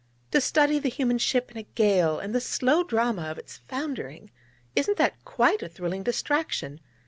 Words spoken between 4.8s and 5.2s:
that